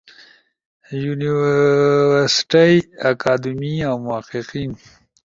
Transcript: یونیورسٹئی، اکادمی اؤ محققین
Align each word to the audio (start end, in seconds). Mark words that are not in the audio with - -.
یونیورسٹئی، 1.03 2.75
اکادمی 3.11 3.73
اؤ 3.89 3.95
محققین 4.05 4.71